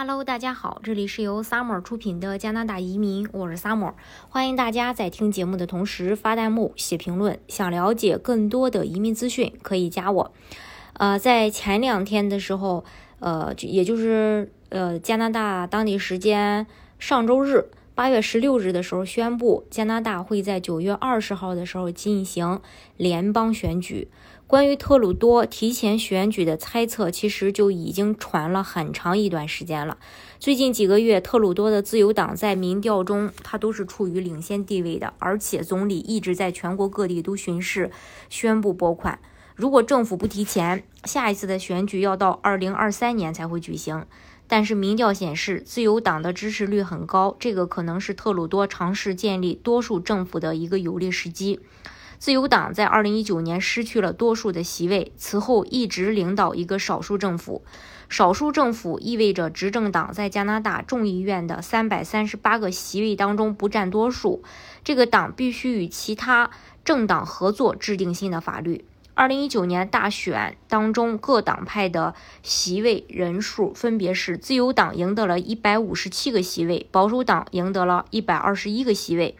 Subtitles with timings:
[0.00, 3.94] Hello，大家好，这里是由 Summer 出品的加拿大移民，我是 Summer，
[4.28, 7.40] 欢迎大家在听节目的同时发弹幕、写评论。
[7.48, 10.32] 想了解更多的移民资讯，可以加我。
[10.92, 12.84] 呃，在前两天的时候，
[13.18, 16.68] 呃，也就是呃加拿大当地时间
[17.00, 17.68] 上周日
[17.98, 22.60] 八月十六日的时候，宣布加拿大会在九月二十号的时候进行
[22.96, 24.06] 联邦选举。
[24.46, 29.98] 关于特鲁多提前选举的猜测，其实就已经传了很长一段时间了。
[30.38, 37.90] 最近几个月，特鲁多的自由党在民调中，他都是处于领先地位的，而且总理一直在全国各地都巡视，
[38.30, 39.18] 宣布拨款。
[39.56, 44.06] 如果政府不提前，下一次的选举要到二零二三年才会举行。
[44.48, 51.60] 但是民调显示，自由党的支持率很高，这个可能是特鲁多尝试建立多数政府的一个有利时机。
[52.18, 57.62] 自由党在2019年失去了多数的席位，此后一直领导一个少数政府。
[58.08, 64.42] 少数政府意味着执政党在加拿大众议院的338个席位当中不占多数，
[64.82, 66.50] 这个党必须与其他
[66.84, 68.84] 政党合作制定新的法律。
[69.18, 79.36] 2019年大选当中，各党派的席位人数分别是：自由党赢得了一百五十七个席位，保守党赢得了一百二十一个席位，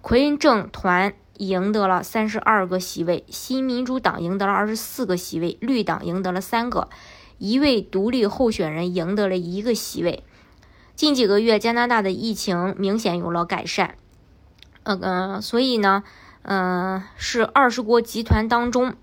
[0.00, 1.12] 魁政团。
[1.38, 6.88] 赢得了三十二个席位，新民主党赢得了二十四个席位，绿党赢得了三个，
[7.38, 10.24] 一位独立候选人赢得了一个席位。
[10.96, 13.94] 近几个月，加拿大的疫情明显有了改善，
[14.82, 16.02] 呃，所以呢，
[16.50, 18.94] 嗯，是二十国集团当中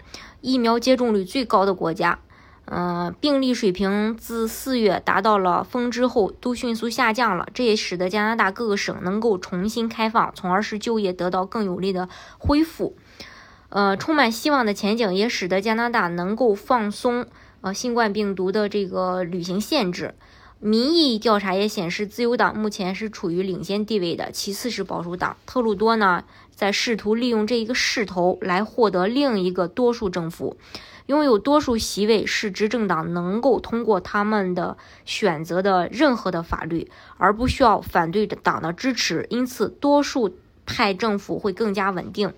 [0.41, 2.17] 疫苗接种率最高的国家。
[2.65, 12.95] 嗯，病例水平自四月达到了峰值后都迅速下降了，这也使得加拿大各个省能够重新开放，从而使就业得到更有力的恢复。
[13.69, 17.27] 呃，充满希望的前景也使得加拿大能够放松
[17.61, 20.16] 呃新冠病毒的这个旅行限制。
[20.66, 25.38] 民意调查也显示，自由党目前是处于领先地位的，其次是保守党。
[25.45, 26.23] 特鲁多呢，
[26.55, 30.57] 在试图利用这一个势头来获得另一个多数政府。
[31.06, 34.75] 拥有多数席位是执政党能够通过他们的
[35.06, 40.35] 选择的任何的法律，而不需要反对党的支持，因此多数
[40.66, 42.34] 派政府会更加稳定。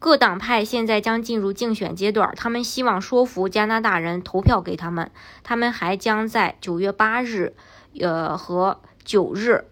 [0.00, 5.10] 各党派现在将进入竞选阶段，他们希望说服加拿大人投票给他们。
[5.42, 7.52] 他们还将在九月八日，
[8.00, 9.66] 呃和九日，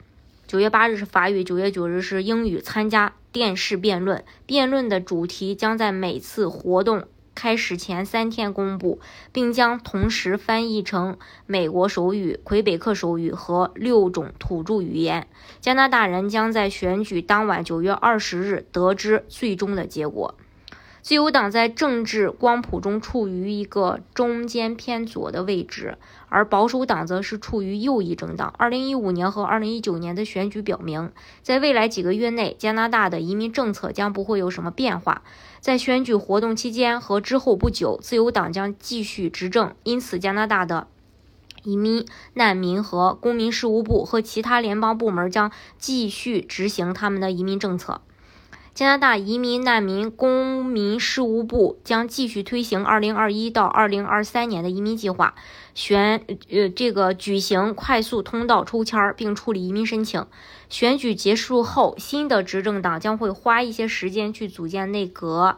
[0.46, 4.22] 九月八日是法语，九月九日是英语，参加电视辩论。
[4.44, 7.04] 辩论的主题将在每次活动。
[7.38, 8.98] 开始前三天公布，
[9.32, 11.16] 并将同时翻译成
[11.46, 15.28] 美国手语、魁北克手语和六种土著语言。
[15.60, 20.34] 加拿大人将在选举当晚九月二十日得知最终的结果。
[21.08, 25.96] 自由党在政治光谱中处于一个中间偏左的位置，
[26.28, 28.52] 而保守党则是处于右翼政党。
[28.58, 31.10] 二零一五年和二零一九年的选举表明，
[31.42, 35.22] 在未来几个月内，加拿大的移民政策将不会有什么变化。
[35.60, 40.88] 在选举活动期间和之后不久，自由党将继续执政，因此加拿大的
[41.62, 42.04] 移民、
[42.34, 48.02] 难民和公民事务部和其他联邦部门将继续执行他们的移民政策。
[48.78, 55.34] 加拿大移民、难民、公民事务部将继续推行2021到2023年的移民计划，
[55.74, 60.24] 选呃这个举行快速通道抽签儿，并处理移民申请。
[60.68, 65.56] 选举结束后，新的执政党将会花一些时间去组建内阁，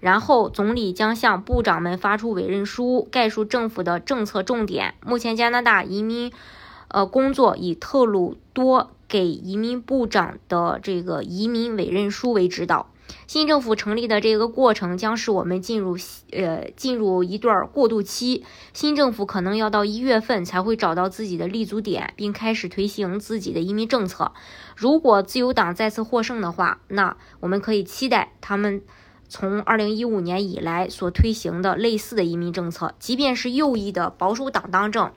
[0.00, 4.94] 然后总理将向部长们发出委任书，概述政府的政策重点。
[5.06, 6.32] 目前，加拿大移民
[6.88, 8.90] 呃工作以特鲁多。
[9.08, 12.90] 给移民部长的这个移民委任书为指导。
[13.28, 15.96] 新政府成立的这个过程将是我们进入
[16.32, 18.44] 呃进入一段过渡期。
[18.72, 24.32] 新政府可能要到一月份才会找到自己的立足点，并开始推行自己的移民政策。
[24.74, 28.82] 如果自由党再次获胜的话，那我们可以期待他们
[29.28, 32.94] 从二零一五年以来所推行的类似的移民政策。
[32.98, 35.12] 即便是右翼的保守党当政。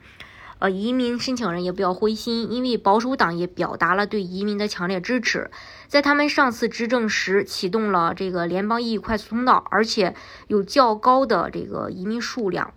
[0.60, 5.50] 呃，移民申请人也不要灰心，因为保守党也表达了对移民的强烈支持，
[5.88, 10.14] 在他们上次执政时启动了这个联邦异议快速通道，而且
[10.48, 12.74] 有较高的这个移民数量。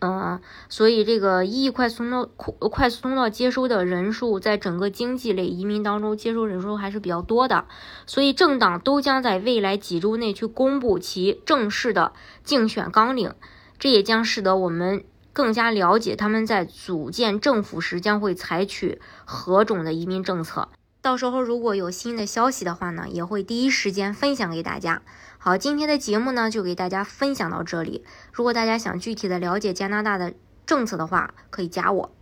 [0.00, 2.24] 嗯，所以这个异议快速通道
[2.68, 7.66] 快速通道接收的人数，在整个经济类移民当中接收人数还是比较多的，
[8.04, 12.12] 所以政党都将在未来几周内去公布其正式的
[12.42, 13.32] 竞选纲领，
[13.78, 15.04] 这也将使得我们。
[15.38, 20.68] 更加了解他们在组建政府时将会采取何种的移民政策。
[21.00, 25.00] 到时候如果有新的消息的话呢，也会第一时间分享给大家。
[25.38, 28.04] 好，今天的节目呢就给大家分享到这里。
[28.32, 30.34] 如果大家想具体的了解加拿大的
[30.66, 32.17] 政策的话，可以加我。